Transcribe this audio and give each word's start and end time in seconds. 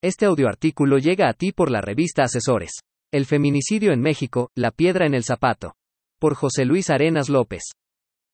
Este 0.00 0.26
audioartículo 0.26 0.98
llega 0.98 1.28
a 1.28 1.32
ti 1.32 1.50
por 1.50 1.72
la 1.72 1.80
revista 1.80 2.22
Asesores. 2.22 2.70
El 3.12 3.26
feminicidio 3.26 3.92
en 3.92 4.00
México, 4.00 4.48
la 4.54 4.70
piedra 4.70 5.06
en 5.06 5.14
el 5.14 5.24
zapato. 5.24 5.74
Por 6.20 6.36
José 6.36 6.64
Luis 6.64 6.88
Arenas 6.88 7.28
López. 7.28 7.64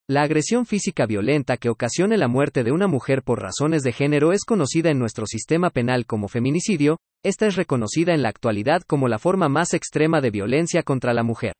La 0.06 0.20
agresión 0.24 0.66
física 0.66 1.06
violenta 1.06 1.56
que 1.56 1.70
ocasione 1.70 2.18
la 2.18 2.28
muerte 2.28 2.64
de 2.64 2.72
una 2.72 2.86
mujer 2.86 3.22
por 3.22 3.40
razones 3.40 3.82
de 3.82 3.92
género 3.92 4.32
es 4.32 4.44
conocida 4.44 4.90
en 4.90 4.98
nuestro 4.98 5.24
sistema 5.24 5.70
penal 5.70 6.04
como 6.04 6.28
feminicidio, 6.28 6.98
esta 7.24 7.46
es 7.46 7.56
reconocida 7.56 8.12
en 8.12 8.20
la 8.20 8.28
actualidad 8.28 8.82
como 8.82 9.08
la 9.08 9.18
forma 9.18 9.48
más 9.48 9.72
extrema 9.72 10.20
de 10.20 10.30
violencia 10.30 10.82
contra 10.82 11.14
la 11.14 11.22
mujer. 11.22 11.54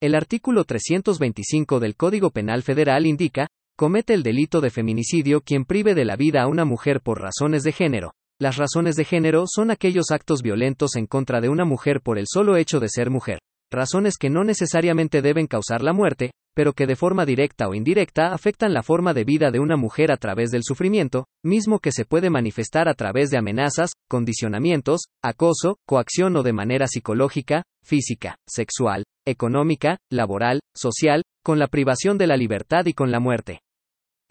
El 0.00 0.14
artículo 0.14 0.62
325 0.62 1.80
del 1.80 1.96
Código 1.96 2.30
Penal 2.30 2.62
Federal 2.62 3.06
indica, 3.06 3.48
comete 3.76 4.14
el 4.14 4.22
delito 4.22 4.60
de 4.60 4.70
feminicidio 4.70 5.40
quien 5.40 5.64
prive 5.64 5.96
de 5.96 6.04
la 6.04 6.14
vida 6.14 6.42
a 6.42 6.46
una 6.46 6.64
mujer 6.64 7.00
por 7.00 7.20
razones 7.20 7.64
de 7.64 7.72
género, 7.72 8.12
las 8.42 8.56
razones 8.56 8.96
de 8.96 9.04
género 9.04 9.44
son 9.46 9.70
aquellos 9.70 10.06
actos 10.10 10.42
violentos 10.42 10.96
en 10.96 11.06
contra 11.06 11.40
de 11.40 11.48
una 11.48 11.64
mujer 11.64 12.00
por 12.00 12.18
el 12.18 12.24
solo 12.26 12.56
hecho 12.56 12.80
de 12.80 12.88
ser 12.88 13.08
mujer. 13.08 13.38
Razones 13.70 14.16
que 14.18 14.30
no 14.30 14.42
necesariamente 14.42 15.22
deben 15.22 15.46
causar 15.46 15.80
la 15.80 15.92
muerte, 15.92 16.32
pero 16.52 16.72
que 16.72 16.88
de 16.88 16.96
forma 16.96 17.24
directa 17.24 17.68
o 17.68 17.74
indirecta 17.74 18.34
afectan 18.34 18.74
la 18.74 18.82
forma 18.82 19.14
de 19.14 19.22
vida 19.22 19.52
de 19.52 19.60
una 19.60 19.76
mujer 19.76 20.10
a 20.10 20.16
través 20.16 20.50
del 20.50 20.64
sufrimiento, 20.64 21.26
mismo 21.44 21.78
que 21.78 21.92
se 21.92 22.04
puede 22.04 22.30
manifestar 22.30 22.88
a 22.88 22.94
través 22.94 23.30
de 23.30 23.38
amenazas, 23.38 23.92
condicionamientos, 24.10 25.02
acoso, 25.22 25.76
coacción 25.86 26.36
o 26.36 26.42
de 26.42 26.52
manera 26.52 26.88
psicológica, 26.88 27.62
física, 27.84 28.34
sexual, 28.48 29.04
económica, 29.24 29.98
laboral, 30.10 30.58
social, 30.74 31.22
con 31.44 31.60
la 31.60 31.68
privación 31.68 32.18
de 32.18 32.26
la 32.26 32.36
libertad 32.36 32.86
y 32.86 32.92
con 32.92 33.12
la 33.12 33.20
muerte. 33.20 33.60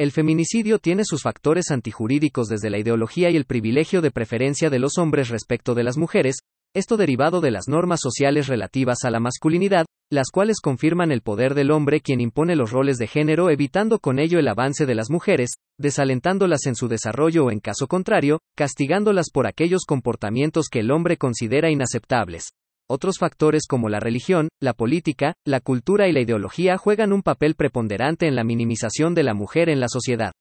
El 0.02 0.12
feminicidio 0.12 0.80
tiene 0.80 1.06
sus 1.06 1.22
factores 1.22 1.70
antijurídicos 1.70 2.48
desde 2.48 2.72
la 2.72 2.80
ideología 2.80 3.30
y 3.30 3.36
el 3.36 3.46
privilegio 3.46 4.02
de 4.02 4.10
preferencia 4.10 4.72
de 4.72 4.80
los 4.80 4.98
hombres 4.98 5.30
respecto 5.30 5.76
de 5.76 5.84
las 5.84 5.96
mujeres, 5.96 6.38
esto 6.74 6.98
derivado 6.98 7.40
de 7.40 7.52
las 7.52 7.68
normas 7.68 8.00
sociales 8.02 8.48
relativas 8.48 9.06
a 9.06 9.12
la 9.12 9.20
masculinidad, 9.20 9.86
las 10.12 10.32
cuales 10.34 10.60
confirman 10.60 11.12
el 11.12 11.22
poder 11.22 11.54
del 11.54 11.70
hombre 11.70 12.02
quien 12.02 12.20
impone 12.20 12.56
los 12.56 12.72
roles 12.72 12.98
de 12.98 13.06
género 13.06 13.52
evitando 13.52 14.00
con 14.00 14.18
ello 14.18 14.40
el 14.40 14.48
avance 14.48 14.88
de 14.88 14.96
las 14.96 15.12
mujeres, 15.12 15.52
desalentándolas 15.78 16.66
en 16.66 16.74
su 16.74 16.88
desarrollo 16.88 17.46
o 17.46 17.52
en 17.52 17.60
caso 17.60 17.86
contrario, 17.86 18.40
castigándolas 18.58 19.30
por 19.32 19.46
aquellos 19.46 19.86
comportamientos 19.86 20.70
que 20.70 20.80
el 20.80 20.90
hombre 20.90 21.18
considera 21.18 21.70
inaceptables. 21.70 22.54
Otros 22.94 23.20
factores 23.20 23.68
como 23.70 23.88
la 23.88 24.02
religión, 24.02 24.50
la 24.60 24.74
política, 24.74 25.36
la 25.46 25.62
cultura 25.62 26.10
y 26.10 26.12
la 26.12 26.20
ideología 26.20 26.78
juegan 26.78 27.14
un 27.14 27.22
papel 27.22 27.56
preponderante 27.56 28.28
en 28.28 28.36
la 28.36 28.44
minimización 28.44 29.16
de 29.16 29.24
la 29.24 29.34
mujer 29.34 29.70
en 29.70 29.80
la 29.80 29.88
sociedad. 29.88 30.34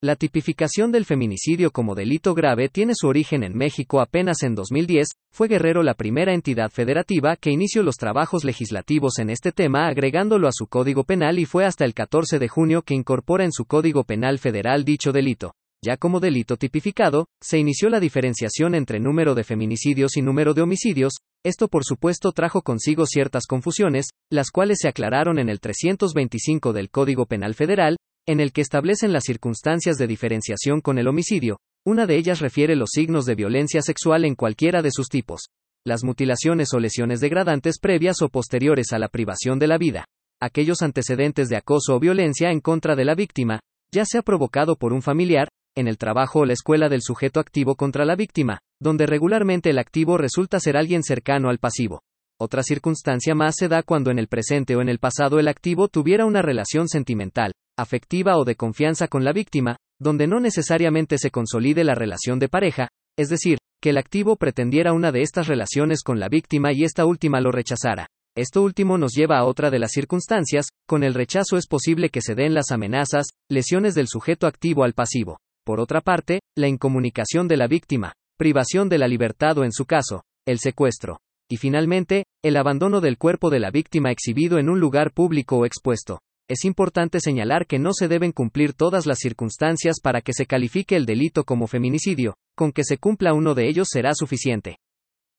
La 0.00 0.14
tipificación 0.14 0.92
del 0.92 1.04
feminicidio 1.04 1.72
como 1.72 1.96
delito 1.96 2.32
grave 2.32 2.68
tiene 2.68 2.92
su 2.94 3.08
origen 3.08 3.42
en 3.42 3.56
México 3.56 4.00
apenas 4.00 4.44
en 4.44 4.54
2010, 4.54 5.08
fue 5.32 5.48
Guerrero 5.48 5.82
la 5.82 5.94
primera 5.94 6.32
entidad 6.32 6.70
federativa 6.70 7.34
que 7.34 7.50
inició 7.50 7.82
los 7.82 7.96
trabajos 7.96 8.44
legislativos 8.44 9.18
en 9.18 9.28
este 9.28 9.50
tema 9.50 9.88
agregándolo 9.88 10.46
a 10.46 10.52
su 10.52 10.68
Código 10.68 11.02
Penal 11.02 11.40
y 11.40 11.44
fue 11.44 11.64
hasta 11.64 11.84
el 11.84 11.92
14 11.92 12.38
de 12.38 12.46
junio 12.46 12.82
que 12.82 12.94
incorpora 12.94 13.42
en 13.42 13.50
su 13.50 13.64
Código 13.64 14.04
Penal 14.04 14.38
Federal 14.38 14.84
dicho 14.84 15.10
delito. 15.10 15.54
Ya 15.82 15.96
como 15.96 16.20
delito 16.20 16.58
tipificado, 16.58 17.26
se 17.42 17.58
inició 17.58 17.88
la 17.88 18.00
diferenciación 18.00 18.74
entre 18.74 19.00
número 19.00 19.34
de 19.34 19.44
feminicidios 19.44 20.18
y 20.18 20.22
número 20.22 20.52
de 20.52 20.60
homicidios, 20.60 21.14
esto 21.42 21.68
por 21.68 21.86
supuesto 21.86 22.32
trajo 22.32 22.60
consigo 22.60 23.06
ciertas 23.06 23.46
confusiones, 23.46 24.08
las 24.30 24.50
cuales 24.50 24.80
se 24.82 24.88
aclararon 24.88 25.38
en 25.38 25.48
el 25.48 25.58
325 25.58 26.74
del 26.74 26.90
Código 26.90 27.24
Penal 27.24 27.54
Federal, 27.54 27.96
en 28.26 28.40
el 28.40 28.52
que 28.52 28.60
establecen 28.60 29.14
las 29.14 29.24
circunstancias 29.24 29.96
de 29.96 30.06
diferenciación 30.06 30.82
con 30.82 30.98
el 30.98 31.08
homicidio. 31.08 31.56
Una 31.86 32.06
de 32.06 32.16
ellas 32.18 32.40
refiere 32.40 32.76
los 32.76 32.90
signos 32.92 33.24
de 33.24 33.36
violencia 33.36 33.80
sexual 33.80 34.26
en 34.26 34.34
cualquiera 34.34 34.82
de 34.82 34.90
sus 34.90 35.08
tipos. 35.08 35.48
Las 35.86 36.04
mutilaciones 36.04 36.74
o 36.74 36.78
lesiones 36.78 37.20
degradantes 37.20 37.78
previas 37.80 38.20
o 38.20 38.28
posteriores 38.28 38.92
a 38.92 38.98
la 38.98 39.08
privación 39.08 39.58
de 39.58 39.66
la 39.66 39.78
vida. 39.78 40.04
Aquellos 40.42 40.82
antecedentes 40.82 41.48
de 41.48 41.56
acoso 41.56 41.96
o 41.96 42.00
violencia 42.00 42.50
en 42.50 42.60
contra 42.60 42.96
de 42.96 43.06
la 43.06 43.14
víctima, 43.14 43.60
ya 43.90 44.04
sea 44.04 44.20
provocado 44.20 44.76
por 44.76 44.92
un 44.92 45.00
familiar, 45.00 45.48
en 45.80 45.88
el 45.88 45.98
trabajo 45.98 46.40
o 46.40 46.44
la 46.44 46.52
escuela 46.52 46.88
del 46.88 47.02
sujeto 47.02 47.40
activo 47.40 47.74
contra 47.74 48.04
la 48.04 48.14
víctima, 48.14 48.60
donde 48.80 49.06
regularmente 49.06 49.70
el 49.70 49.78
activo 49.78 50.16
resulta 50.16 50.60
ser 50.60 50.76
alguien 50.76 51.02
cercano 51.02 51.50
al 51.50 51.58
pasivo. 51.58 52.02
Otra 52.38 52.62
circunstancia 52.62 53.34
más 53.34 53.56
se 53.58 53.68
da 53.68 53.82
cuando 53.82 54.10
en 54.10 54.18
el 54.18 54.28
presente 54.28 54.76
o 54.76 54.80
en 54.80 54.88
el 54.88 54.98
pasado 54.98 55.38
el 55.38 55.48
activo 55.48 55.88
tuviera 55.88 56.24
una 56.24 56.40
relación 56.40 56.88
sentimental, 56.88 57.52
afectiva 57.76 58.38
o 58.38 58.44
de 58.44 58.56
confianza 58.56 59.08
con 59.08 59.24
la 59.24 59.32
víctima, 59.32 59.76
donde 60.00 60.26
no 60.26 60.40
necesariamente 60.40 61.18
se 61.18 61.30
consolide 61.30 61.84
la 61.84 61.94
relación 61.94 62.38
de 62.38 62.48
pareja, 62.48 62.88
es 63.18 63.28
decir, 63.28 63.58
que 63.82 63.90
el 63.90 63.98
activo 63.98 64.36
pretendiera 64.36 64.92
una 64.92 65.12
de 65.12 65.22
estas 65.22 65.48
relaciones 65.48 66.02
con 66.02 66.18
la 66.18 66.28
víctima 66.28 66.72
y 66.72 66.84
esta 66.84 67.04
última 67.04 67.40
lo 67.40 67.50
rechazara. 67.50 68.06
Esto 68.36 68.62
último 68.62 68.96
nos 68.96 69.12
lleva 69.12 69.38
a 69.38 69.44
otra 69.44 69.70
de 69.70 69.78
las 69.78 69.90
circunstancias, 69.90 70.68
con 70.86 71.02
el 71.02 71.14
rechazo 71.14 71.56
es 71.56 71.66
posible 71.66 72.10
que 72.10 72.22
se 72.22 72.34
den 72.34 72.54
las 72.54 72.70
amenazas, 72.70 73.26
lesiones 73.50 73.94
del 73.94 74.06
sujeto 74.08 74.46
activo 74.46 74.84
al 74.84 74.94
pasivo. 74.94 75.38
Por 75.64 75.80
otra 75.80 76.00
parte, 76.00 76.40
la 76.56 76.68
incomunicación 76.68 77.48
de 77.48 77.56
la 77.56 77.66
víctima, 77.66 78.14
privación 78.38 78.88
de 78.88 78.98
la 78.98 79.08
libertad 79.08 79.58
o 79.58 79.64
en 79.64 79.72
su 79.72 79.84
caso, 79.84 80.22
el 80.46 80.58
secuestro. 80.58 81.20
Y 81.50 81.56
finalmente, 81.56 82.24
el 82.42 82.56
abandono 82.56 83.00
del 83.00 83.18
cuerpo 83.18 83.50
de 83.50 83.60
la 83.60 83.70
víctima 83.70 84.10
exhibido 84.10 84.58
en 84.58 84.68
un 84.68 84.80
lugar 84.80 85.12
público 85.12 85.56
o 85.56 85.66
expuesto. 85.66 86.20
Es 86.48 86.64
importante 86.64 87.20
señalar 87.20 87.66
que 87.66 87.78
no 87.78 87.92
se 87.92 88.08
deben 88.08 88.32
cumplir 88.32 88.72
todas 88.72 89.06
las 89.06 89.18
circunstancias 89.18 90.00
para 90.02 90.20
que 90.20 90.32
se 90.32 90.46
califique 90.46 90.96
el 90.96 91.06
delito 91.06 91.44
como 91.44 91.66
feminicidio, 91.66 92.34
con 92.56 92.72
que 92.72 92.82
se 92.82 92.98
cumpla 92.98 93.34
uno 93.34 93.54
de 93.54 93.68
ellos 93.68 93.88
será 93.90 94.14
suficiente. 94.14 94.78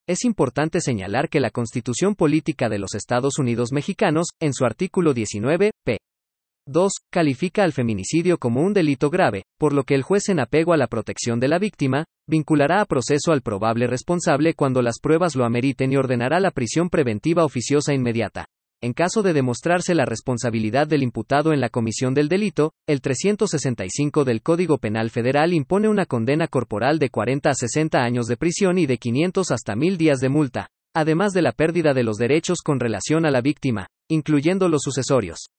Es 0.08 0.26
importante 0.26 0.82
señalar 0.82 1.30
que 1.30 1.40
la 1.40 1.52
Constitución 1.52 2.16
Política 2.16 2.70
de 2.70 2.80
los 2.80 2.96
Estados 2.96 3.40
Unidos 3.40 3.72
Mexicanos, 3.72 4.28
en 4.40 4.54
su 4.54 4.66
artículo 4.66 5.14
19, 5.14 5.71
p. 5.71 5.71
2. 6.68 6.92
Califica 7.10 7.64
al 7.64 7.74
feminicidio 7.74 8.38
como 8.38 8.62
un 8.62 8.74
delito 8.74 9.10
grave, 9.10 9.46
por 9.58 9.74
lo 9.74 9.84
que 9.84 9.96
el 9.96 10.04
juez 10.04 10.30
en 10.30 10.40
apego 10.40 10.74
a 10.74 10.78
la 10.78 10.88
protección 10.88 11.40
de 11.40 11.48
la 11.48 11.58
víctima, 11.58 12.06
vinculará 12.28 12.82
a 12.82 12.86
proceso 12.86 13.32
al 13.32 13.42
probable 13.42 13.88
responsable 13.88 14.54
cuando 14.54 14.82
las 14.82 15.00
pruebas 15.00 15.36
lo 15.36 15.44
ameriten 15.44 15.92
y 15.92 15.98
ordenará 15.98 16.40
la 16.40 16.52
prisión 16.52 16.90
preventiva 16.90 17.46
oficiosa 17.46 17.94
inmediata. 17.94 18.46
En 18.84 18.94
caso 18.94 19.24
de 19.24 19.34
demostrarse 19.34 19.96
la 19.96 20.06
responsabilidad 20.06 20.88
del 20.88 21.04
imputado 21.04 21.54
en 21.54 21.62
la 21.62 21.70
comisión 21.70 22.14
del 22.14 22.30
delito, 22.30 22.74
el 22.88 23.02
365 23.02 24.24
del 24.24 24.42
Código 24.42 24.78
Penal 24.78 25.10
Federal 25.10 25.54
impone 25.54 25.88
una 25.88 26.06
condena 26.06 26.48
corporal 26.48 27.00
de 27.00 27.10
40 27.10 27.50
a 27.50 27.54
60 27.54 28.00
años 28.00 28.26
de 28.28 28.38
prisión 28.38 28.78
y 28.78 28.86
de 28.86 28.98
500 28.98 29.52
hasta 29.52 29.76
1000 29.76 29.98
días 29.98 30.20
de 30.20 30.30
multa, 30.30 30.70
además 30.96 31.34
de 31.34 31.42
la 31.42 31.52
pérdida 31.52 31.94
de 31.94 32.04
los 32.04 32.18
derechos 32.18 32.60
con 32.64 32.80
relación 32.80 33.26
a 33.26 33.32
la 33.32 33.42
víctima, 33.42 33.88
incluyendo 34.10 34.68
los 34.68 34.82
sucesorios. 34.84 35.50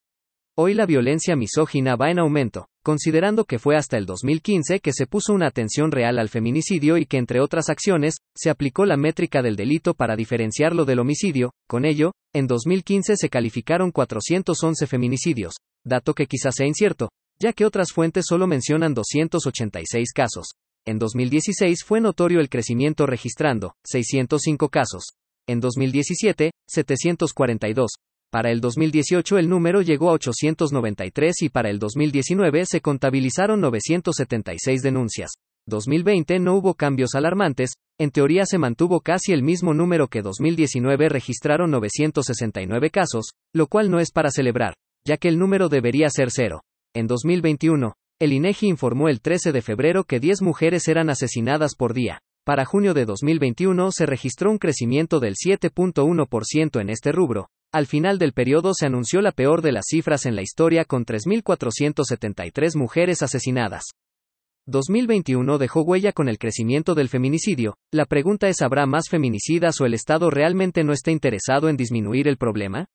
Hoy 0.54 0.74
la 0.74 0.84
violencia 0.84 1.34
misógina 1.34 1.96
va 1.96 2.10
en 2.10 2.18
aumento, 2.18 2.66
considerando 2.82 3.46
que 3.46 3.58
fue 3.58 3.74
hasta 3.74 3.96
el 3.96 4.04
2015 4.04 4.80
que 4.80 4.92
se 4.92 5.06
puso 5.06 5.32
una 5.32 5.46
atención 5.46 5.90
real 5.90 6.18
al 6.18 6.28
feminicidio 6.28 6.98
y 6.98 7.06
que 7.06 7.16
entre 7.16 7.40
otras 7.40 7.70
acciones, 7.70 8.16
se 8.36 8.50
aplicó 8.50 8.84
la 8.84 8.98
métrica 8.98 9.40
del 9.40 9.56
delito 9.56 9.94
para 9.94 10.14
diferenciarlo 10.14 10.84
del 10.84 10.98
homicidio, 10.98 11.52
con 11.66 11.86
ello, 11.86 12.12
en 12.34 12.48
2015 12.48 13.16
se 13.16 13.30
calificaron 13.30 13.92
411 13.92 14.86
feminicidios, 14.86 15.54
dato 15.86 16.12
que 16.12 16.26
quizás 16.26 16.54
sea 16.54 16.66
incierto, 16.66 17.08
ya 17.40 17.54
que 17.54 17.64
otras 17.64 17.90
fuentes 17.90 18.26
solo 18.28 18.46
mencionan 18.46 18.92
286 18.92 20.12
casos. 20.12 20.48
En 20.84 20.98
2016 20.98 21.82
fue 21.82 22.02
notorio 22.02 22.40
el 22.40 22.50
crecimiento 22.50 23.06
registrando 23.06 23.72
605 23.86 24.68
casos. 24.68 25.14
En 25.48 25.60
2017, 25.60 26.50
742, 26.68 27.92
para 28.32 28.50
el 28.50 28.62
2018 28.62 29.36
el 29.36 29.50
número 29.50 29.82
llegó 29.82 30.08
a 30.08 30.14
893 30.14 31.42
y 31.42 31.48
para 31.50 31.68
el 31.68 31.78
2019 31.78 32.64
se 32.64 32.80
contabilizaron 32.80 33.60
976 33.60 34.80
denuncias. 34.80 35.32
2020 35.66 36.38
no 36.38 36.54
hubo 36.54 36.72
cambios 36.72 37.14
alarmantes, 37.14 37.74
en 38.00 38.10
teoría 38.10 38.46
se 38.46 38.56
mantuvo 38.56 39.02
casi 39.02 39.34
el 39.34 39.42
mismo 39.42 39.74
número 39.74 40.08
que 40.08 40.22
2019 40.22 41.10
registraron 41.10 41.70
969 41.72 42.88
casos, 42.88 43.32
lo 43.52 43.66
cual 43.66 43.90
no 43.90 44.00
es 44.00 44.10
para 44.10 44.30
celebrar, 44.30 44.76
ya 45.06 45.18
que 45.18 45.28
el 45.28 45.38
número 45.38 45.68
debería 45.68 46.08
ser 46.08 46.30
cero. 46.30 46.62
En 46.94 47.08
2021, 47.08 47.92
el 48.18 48.32
INEGI 48.32 48.66
informó 48.66 49.10
el 49.10 49.20
13 49.20 49.52
de 49.52 49.60
febrero 49.60 50.04
que 50.04 50.20
10 50.20 50.40
mujeres 50.40 50.88
eran 50.88 51.10
asesinadas 51.10 51.74
por 51.74 51.92
día. 51.92 52.22
Para 52.46 52.64
junio 52.64 52.94
de 52.94 53.04
2021 53.04 53.92
se 53.92 54.06
registró 54.06 54.50
un 54.50 54.56
crecimiento 54.56 55.20
del 55.20 55.34
7.1% 55.34 56.80
en 56.80 56.88
este 56.88 57.12
rubro, 57.12 57.50
al 57.72 57.86
final 57.86 58.18
del 58.18 58.32
periodo 58.32 58.74
se 58.74 58.86
anunció 58.86 59.22
la 59.22 59.32
peor 59.32 59.62
de 59.62 59.72
las 59.72 59.86
cifras 59.88 60.26
en 60.26 60.36
la 60.36 60.42
historia 60.42 60.84
con 60.84 61.06
3.473 61.06 62.76
mujeres 62.76 63.22
asesinadas. 63.22 63.84
2021 64.66 65.58
dejó 65.58 65.82
huella 65.82 66.12
con 66.12 66.28
el 66.28 66.38
crecimiento 66.38 66.94
del 66.94 67.08
feminicidio. 67.08 67.74
La 67.90 68.04
pregunta 68.04 68.48
es, 68.48 68.62
¿habrá 68.62 68.86
más 68.86 69.08
feminicidas 69.08 69.80
o 69.80 69.86
el 69.86 69.94
Estado 69.94 70.30
realmente 70.30 70.84
no 70.84 70.92
está 70.92 71.10
interesado 71.10 71.68
en 71.68 71.76
disminuir 71.76 72.28
el 72.28 72.36
problema? 72.36 72.86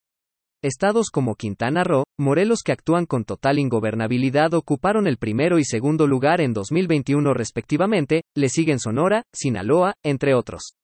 Estados 0.64 1.10
como 1.12 1.36
Quintana 1.36 1.84
Roo, 1.84 2.04
Morelos 2.18 2.62
que 2.64 2.72
actúan 2.72 3.06
con 3.06 3.26
total 3.26 3.60
ingobernabilidad 3.60 4.54
ocuparon 4.54 5.08
el 5.08 5.18
primero 5.18 5.60
y 5.60 5.66
segundo 5.66 6.08
lugar 6.08 6.40
en 6.40 6.54
2021 6.54 7.34
respectivamente, 7.34 8.24
le 8.36 8.48
siguen 8.50 8.80
Sonora, 8.80 9.24
Sinaloa, 9.34 9.96
entre 10.04 10.34
otros. 10.34 10.77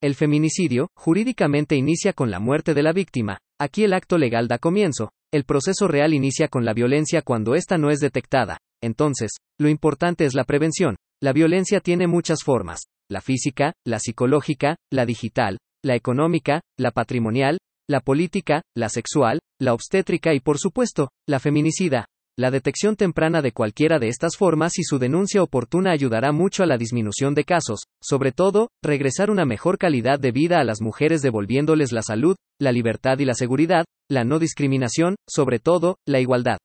El 0.00 0.14
feminicidio, 0.14 0.90
jurídicamente 0.94 1.74
inicia 1.74 2.12
con 2.12 2.30
la 2.30 2.38
muerte 2.38 2.72
de 2.72 2.84
la 2.84 2.92
víctima, 2.92 3.38
aquí 3.58 3.82
el 3.82 3.92
acto 3.92 4.16
legal 4.16 4.46
da 4.46 4.58
comienzo, 4.58 5.10
el 5.32 5.42
proceso 5.42 5.88
real 5.88 6.14
inicia 6.14 6.46
con 6.46 6.64
la 6.64 6.72
violencia 6.72 7.20
cuando 7.22 7.56
ésta 7.56 7.78
no 7.78 7.90
es 7.90 7.98
detectada, 7.98 8.58
entonces, 8.80 9.32
lo 9.58 9.68
importante 9.68 10.24
es 10.24 10.34
la 10.34 10.44
prevención, 10.44 10.98
la 11.20 11.32
violencia 11.32 11.80
tiene 11.80 12.06
muchas 12.06 12.44
formas, 12.44 12.82
la 13.10 13.20
física, 13.20 13.72
la 13.84 13.98
psicológica, 13.98 14.76
la 14.92 15.04
digital, 15.04 15.58
la 15.84 15.96
económica, 15.96 16.60
la 16.78 16.92
patrimonial, 16.92 17.58
la 17.90 17.98
política, 17.98 18.62
la 18.76 18.90
sexual, 18.90 19.40
la 19.60 19.74
obstétrica 19.74 20.32
y 20.32 20.38
por 20.38 20.58
supuesto, 20.58 21.10
la 21.26 21.40
feminicida. 21.40 22.06
La 22.38 22.52
detección 22.52 22.94
temprana 22.94 23.42
de 23.42 23.50
cualquiera 23.50 23.98
de 23.98 24.06
estas 24.06 24.36
formas 24.36 24.78
y 24.78 24.84
su 24.84 25.00
denuncia 25.00 25.42
oportuna 25.42 25.90
ayudará 25.90 26.30
mucho 26.30 26.62
a 26.62 26.66
la 26.66 26.78
disminución 26.78 27.34
de 27.34 27.42
casos, 27.42 27.80
sobre 28.00 28.30
todo, 28.30 28.68
regresar 28.80 29.28
una 29.28 29.44
mejor 29.44 29.76
calidad 29.76 30.20
de 30.20 30.30
vida 30.30 30.60
a 30.60 30.64
las 30.64 30.80
mujeres 30.80 31.20
devolviéndoles 31.20 31.90
la 31.90 32.02
salud, 32.02 32.36
la 32.60 32.70
libertad 32.70 33.18
y 33.18 33.24
la 33.24 33.34
seguridad, 33.34 33.86
la 34.08 34.22
no 34.22 34.38
discriminación, 34.38 35.16
sobre 35.28 35.58
todo, 35.58 35.96
la 36.06 36.20
igualdad. 36.20 36.58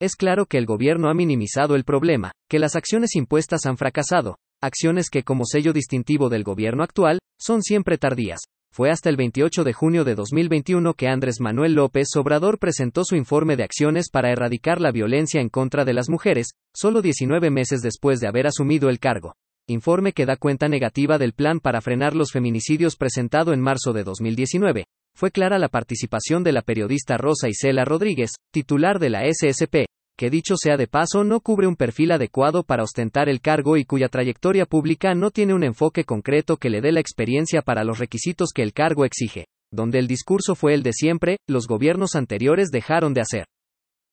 Es 0.00 0.14
claro 0.14 0.46
que 0.46 0.58
el 0.58 0.66
gobierno 0.66 1.08
ha 1.08 1.14
minimizado 1.14 1.74
el 1.74 1.82
problema, 1.82 2.30
que 2.48 2.60
las 2.60 2.76
acciones 2.76 3.16
impuestas 3.16 3.66
han 3.66 3.78
fracasado, 3.78 4.36
acciones 4.62 5.10
que 5.10 5.24
como 5.24 5.44
sello 5.44 5.72
distintivo 5.72 6.28
del 6.28 6.44
gobierno 6.44 6.84
actual, 6.84 7.18
son 7.36 7.62
siempre 7.62 7.98
tardías. 7.98 8.42
Fue 8.72 8.88
hasta 8.90 9.10
el 9.10 9.16
28 9.16 9.64
de 9.64 9.72
junio 9.72 10.04
de 10.04 10.14
2021 10.14 10.94
que 10.94 11.08
Andrés 11.08 11.40
Manuel 11.40 11.74
López 11.74 12.06
Obrador 12.16 12.60
presentó 12.60 13.04
su 13.04 13.16
informe 13.16 13.56
de 13.56 13.64
acciones 13.64 14.10
para 14.10 14.30
erradicar 14.30 14.80
la 14.80 14.92
violencia 14.92 15.40
en 15.40 15.48
contra 15.48 15.84
de 15.84 15.92
las 15.92 16.08
mujeres, 16.08 16.52
solo 16.72 17.02
19 17.02 17.50
meses 17.50 17.80
después 17.82 18.20
de 18.20 18.28
haber 18.28 18.46
asumido 18.46 18.88
el 18.88 19.00
cargo. 19.00 19.34
Informe 19.66 20.12
que 20.12 20.24
da 20.24 20.36
cuenta 20.36 20.68
negativa 20.68 21.18
del 21.18 21.32
plan 21.32 21.58
para 21.58 21.80
frenar 21.80 22.14
los 22.14 22.30
feminicidios 22.30 22.94
presentado 22.94 23.52
en 23.52 23.60
marzo 23.60 23.92
de 23.92 24.04
2019. 24.04 24.84
Fue 25.16 25.32
clara 25.32 25.58
la 25.58 25.68
participación 25.68 26.44
de 26.44 26.52
la 26.52 26.62
periodista 26.62 27.16
Rosa 27.16 27.48
Isela 27.48 27.84
Rodríguez, 27.84 28.30
titular 28.52 29.00
de 29.00 29.10
la 29.10 29.22
SSP, 29.28 29.86
que 30.20 30.28
dicho 30.28 30.56
sea 30.58 30.76
de 30.76 30.86
paso 30.86 31.24
no 31.24 31.40
cubre 31.40 31.66
un 31.66 31.76
perfil 31.76 32.12
adecuado 32.12 32.62
para 32.62 32.82
ostentar 32.82 33.30
el 33.30 33.40
cargo 33.40 33.78
y 33.78 33.86
cuya 33.86 34.10
trayectoria 34.10 34.66
pública 34.66 35.14
no 35.14 35.30
tiene 35.30 35.54
un 35.54 35.64
enfoque 35.64 36.04
concreto 36.04 36.58
que 36.58 36.68
le 36.68 36.82
dé 36.82 36.92
la 36.92 37.00
experiencia 37.00 37.62
para 37.62 37.84
los 37.84 37.98
requisitos 37.98 38.50
que 38.54 38.60
el 38.60 38.74
cargo 38.74 39.06
exige, 39.06 39.46
donde 39.72 39.98
el 39.98 40.06
discurso 40.06 40.54
fue 40.54 40.74
el 40.74 40.82
de 40.82 40.92
siempre, 40.92 41.38
los 41.48 41.66
gobiernos 41.66 42.16
anteriores 42.16 42.68
dejaron 42.70 43.14
de 43.14 43.22
hacer. 43.22 43.46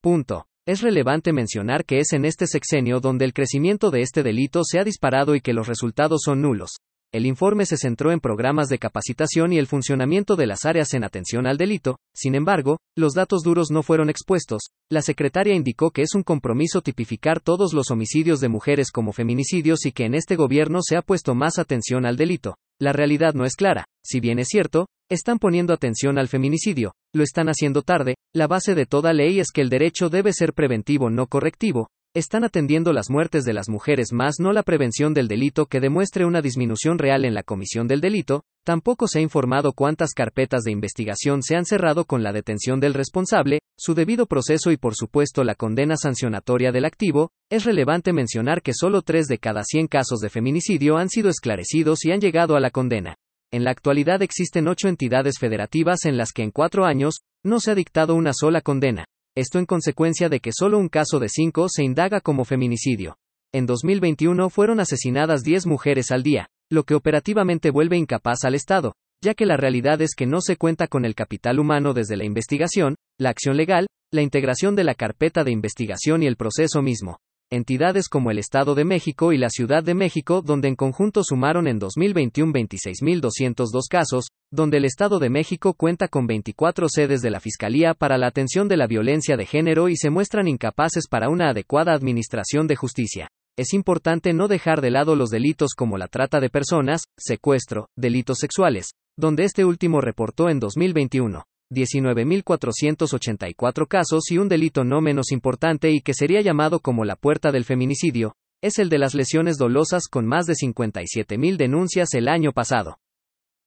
Punto. 0.01 0.45
Es 0.65 0.81
relevante 0.81 1.33
mencionar 1.33 1.83
que 1.83 2.00
es 2.00 2.13
en 2.13 2.24
este 2.24 2.48
sexenio 2.48 3.01
donde 3.01 3.25
el 3.25 3.33
crecimiento 3.33 3.92
de 3.92 4.01
este 4.01 4.24
delito 4.24 4.62
se 4.63 4.80
ha 4.80 4.86
disparado 4.86 5.36
y 5.36 5.42
que 5.42 5.51
los 5.51 5.68
resultados 5.68 6.21
son 6.24 6.42
nulos. 6.42 6.77
El 7.13 7.25
informe 7.25 7.65
se 7.65 7.77
centró 7.77 8.12
en 8.12 8.19
programas 8.19 8.68
de 8.68 8.80
capacitación 8.80 9.54
y 9.54 9.57
el 9.57 9.68
funcionamiento 9.68 10.36
de 10.36 10.45
las 10.45 10.65
áreas 10.65 10.94
en 10.94 11.06
atención 11.06 11.48
al 11.48 11.57
delito, 11.57 12.00
sin 12.13 12.36
embargo, 12.36 12.80
los 12.98 13.13
datos 13.13 13.44
duros 13.44 13.71
no 13.71 13.81
fueron 13.81 14.09
expuestos. 14.09 14.71
La 14.92 15.01
secretaria 15.01 15.56
indicó 15.56 15.92
que 15.92 16.01
es 16.01 16.15
un 16.15 16.24
compromiso 16.24 16.81
tipificar 16.81 17.39
todos 17.39 17.74
los 17.74 17.92
homicidios 17.92 18.42
de 18.42 18.50
mujeres 18.50 18.92
como 18.92 19.13
feminicidios 19.13 19.86
y 19.86 19.94
que 19.94 20.04
en 20.04 20.15
este 20.15 20.36
gobierno 20.36 20.80
se 20.81 20.98
ha 20.98 21.01
puesto 21.01 21.33
más 21.33 21.59
atención 21.59 22.06
al 22.06 22.18
delito. 22.18 22.56
La 22.77 22.92
realidad 22.92 23.33
no 23.33 23.45
es 23.45 23.56
clara, 23.56 23.86
si 24.03 24.19
bien 24.19 24.38
es 24.38 24.50
cierto, 24.50 24.88
están 25.10 25.39
poniendo 25.39 25.74
atención 25.74 26.19
al 26.19 26.27
feminicidio, 26.27 26.94
lo 27.13 27.24
están 27.24 27.48
haciendo 27.48 27.81
tarde, 27.81 28.15
la 28.36 28.48
base 28.48 28.75
de 28.75 28.86
toda 28.86 29.13
ley 29.13 29.39
es 29.39 29.51
que 29.53 29.62
el 29.62 29.69
derecho 29.69 30.10
debe 30.10 30.33
ser 30.33 30.53
preventivo 30.53 31.10
no 31.10 31.27
correctivo, 31.27 31.88
están 32.18 32.44
atendiendo 32.44 32.94
las 32.94 33.12
muertes 33.12 33.44
de 33.44 33.54
las 33.54 33.69
mujeres 33.69 34.12
más 34.12 34.40
no 34.40 34.52
la 34.52 34.64
prevención 34.64 35.14
del 35.14 35.28
delito 35.28 35.68
que 35.68 35.80
demuestre 35.80 36.25
una 36.25 36.42
disminución 36.42 36.98
real 36.98 37.25
en 37.25 37.36
la 37.36 37.44
comisión 37.44 37.88
del 37.88 38.02
delito, 38.02 38.44
tampoco 38.66 39.08
se 39.08 39.19
ha 39.19 39.22
informado 39.22 39.72
cuántas 39.72 40.14
carpetas 40.16 40.64
de 40.64 40.72
investigación 40.72 41.44
se 41.44 41.56
han 41.56 41.66
cerrado 41.66 42.06
con 42.06 42.24
la 42.24 42.34
detención 42.34 42.80
del 42.80 42.96
responsable, 42.96 43.60
su 43.78 43.94
debido 43.94 44.25
proceso 44.25 44.72
y 44.72 44.78
por 44.78 44.96
supuesto 44.96 45.44
la 45.44 45.54
condena 45.54 45.96
sancionatoria 45.96 46.72
del 46.72 46.86
activo, 46.86 47.30
es 47.52 47.66
relevante 47.66 48.14
mencionar 48.14 48.63
que 48.63 48.74
solo 48.74 49.04
3 49.04 49.28
de 49.28 49.38
cada 49.38 49.63
100 49.63 49.88
casos 49.88 50.20
de 50.20 50.30
feminicidio 50.30 50.98
han 50.98 51.10
sido 51.10 51.30
esclarecidos 51.30 52.04
y 52.04 52.12
han 52.12 52.20
llegado 52.20 52.56
a 52.56 52.60
la 52.60 52.72
condena. 52.72 53.16
En 53.52 53.63
la 53.63 53.70
actualidad 53.70 54.24
existen 54.24 54.68
ocho 54.68 54.88
entidades 54.88 55.36
federativas 55.40 56.06
en 56.06 56.18
las 56.18 56.31
que 56.31 56.42
en 56.42 56.50
cuatro 56.50 56.86
años, 56.86 57.20
no 57.44 57.60
se 57.60 57.72
ha 57.72 57.75
dictado 57.75 58.16
una 58.16 58.31
sola 58.34 58.62
condena 58.62 59.06
esto 59.38 59.60
en 59.60 59.68
consecuencia 59.68 60.30
de 60.30 60.39
que 60.39 60.50
solo 60.51 60.80
un 60.80 60.89
caso 60.89 61.19
de 61.19 61.30
cinco 61.30 61.68
se 61.69 61.84
indaga 61.84 62.22
como 62.22 62.44
feminicidio. 62.44 63.19
En 63.54 63.68
2021 63.68 64.50
fueron 64.50 64.80
asesinadas 64.80 65.44
10 65.44 65.68
mujeres 65.68 66.12
al 66.12 66.24
día, 66.24 66.48
lo 66.72 66.86
que 66.86 66.95
operativamente 66.95 67.69
vuelve 67.69 67.98
incapaz 67.98 68.45
al 68.45 68.56
Estado, 68.56 68.94
ya 69.24 69.36
que 69.36 69.45
la 69.45 69.56
realidad 69.56 70.01
es 70.01 70.16
que 70.16 70.25
no 70.25 70.42
se 70.42 70.57
cuenta 70.57 70.88
con 70.88 71.06
el 71.06 71.13
capital 71.13 71.60
humano 71.60 71.94
desde 71.94 72.18
la 72.18 72.25
investigación, 72.25 72.95
la 73.19 73.30
acción 73.30 73.57
legal, 73.57 73.86
la 74.12 74.24
integración 74.24 74.75
de 74.75 74.84
la 74.84 74.95
carpeta 74.95 75.44
de 75.44 75.51
investigación 75.51 76.24
y 76.24 76.25
el 76.25 76.36
proceso 76.36 76.81
mismo 76.81 77.19
entidades 77.50 78.10
como 78.10 78.30
el 78.30 78.39
Estado 78.39 78.75
de 78.75 78.84
México 78.84 79.31
y 79.31 79.38
la 79.38 79.50
Ciudad 79.50 79.84
de 79.84 79.94
México, 79.94 80.42
donde 80.42 80.68
en 80.68 80.75
conjunto 80.75 81.24
sumaron 81.24 81.68
en 81.68 81.80
2021 81.80 82.51
26.202 82.51 83.88
casos, 83.89 84.28
donde 84.52 84.78
el 84.78 84.86
Estado 84.86 85.20
de 85.20 85.30
México 85.30 85.74
cuenta 85.74 86.08
con 86.08 86.26
24 86.26 86.88
sedes 86.90 87.22
de 87.22 87.30
la 87.30 87.40
Fiscalía 87.40 87.94
para 87.94 88.18
la 88.18 88.28
atención 88.28 88.68
de 88.68 88.78
la 88.78 88.88
violencia 88.88 89.36
de 89.36 89.46
género 89.46 89.90
y 89.90 89.98
se 89.98 90.10
muestran 90.10 90.48
incapaces 90.48 91.08
para 91.10 91.30
una 91.30 91.50
adecuada 91.50 91.94
administración 91.94 92.68
de 92.68 92.76
justicia. 92.76 93.30
Es 93.58 93.74
importante 93.74 94.34
no 94.34 94.48
dejar 94.48 94.82
de 94.82 94.92
lado 94.92 95.16
los 95.16 95.30
delitos 95.30 95.74
como 95.76 95.98
la 95.98 96.08
trata 96.08 96.40
de 96.40 96.50
personas, 96.50 97.06
secuestro, 97.18 97.90
delitos 97.98 98.38
sexuales, 98.38 98.92
donde 99.18 99.44
este 99.44 99.66
último 99.66 100.00
reportó 100.00 100.50
en 100.50 100.60
2021 100.60 101.44
19.484 101.70 103.88
casos 103.88 104.32
y 104.32 104.38
un 104.38 104.48
delito 104.48 104.86
no 104.86 105.02
menos 105.02 105.34
importante 105.34 105.92
y 105.92 106.00
que 106.00 106.14
sería 106.14 106.40
llamado 106.42 106.80
como 106.80 107.04
la 107.04 107.18
puerta 107.18 107.52
del 107.52 107.66
feminicidio, 107.66 108.36
es 108.62 108.80
el 108.80 108.88
de 108.90 109.00
las 109.00 109.14
lesiones 109.14 109.58
dolosas 109.58 110.04
con 110.10 110.26
más 110.26 110.46
de 110.46 110.54
57.000 110.54 111.58
denuncias 111.58 112.14
el 112.14 112.30
año 112.30 112.54
pasado. 112.54 113.00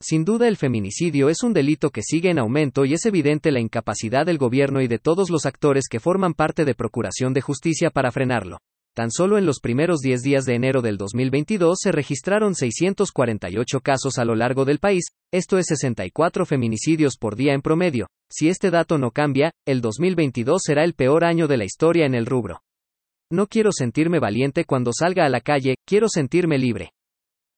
Sin 0.02 0.24
duda 0.24 0.48
el 0.48 0.56
feminicidio 0.56 1.28
es 1.28 1.42
un 1.42 1.52
delito 1.52 1.90
que 1.90 2.00
sigue 2.02 2.30
en 2.30 2.38
aumento 2.38 2.86
y 2.86 2.94
es 2.94 3.04
evidente 3.04 3.52
la 3.52 3.60
incapacidad 3.60 4.24
del 4.24 4.38
gobierno 4.38 4.80
y 4.80 4.88
de 4.88 4.98
todos 4.98 5.28
los 5.28 5.44
actores 5.44 5.88
que 5.90 6.00
forman 6.00 6.32
parte 6.32 6.64
de 6.64 6.74
Procuración 6.74 7.34
de 7.34 7.42
Justicia 7.42 7.90
para 7.90 8.10
frenarlo. 8.10 8.60
Tan 8.96 9.10
solo 9.10 9.36
en 9.36 9.44
los 9.44 9.60
primeros 9.60 10.00
10 10.00 10.22
días 10.22 10.44
de 10.46 10.54
enero 10.54 10.80
del 10.80 10.96
2022 10.96 11.78
se 11.78 11.92
registraron 11.92 12.54
648 12.54 13.80
casos 13.80 14.18
a 14.18 14.24
lo 14.24 14.34
largo 14.34 14.64
del 14.64 14.78
país, 14.78 15.04
esto 15.32 15.58
es 15.58 15.66
64 15.66 16.46
feminicidios 16.46 17.18
por 17.18 17.36
día 17.36 17.52
en 17.52 17.60
promedio. 17.60 18.06
Si 18.30 18.48
este 18.48 18.70
dato 18.70 18.96
no 18.96 19.10
cambia, 19.10 19.52
el 19.66 19.82
2022 19.82 20.62
será 20.64 20.82
el 20.82 20.94
peor 20.94 21.24
año 21.24 21.46
de 21.46 21.58
la 21.58 21.64
historia 21.66 22.06
en 22.06 22.14
el 22.14 22.24
rubro. 22.24 22.62
No 23.30 23.46
quiero 23.46 23.70
sentirme 23.70 24.18
valiente 24.18 24.64
cuando 24.64 24.92
salga 24.98 25.26
a 25.26 25.28
la 25.28 25.42
calle, 25.42 25.76
quiero 25.86 26.08
sentirme 26.08 26.56
libre. 26.58 26.90